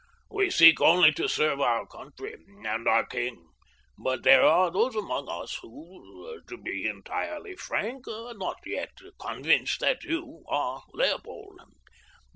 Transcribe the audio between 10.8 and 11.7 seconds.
Leopold.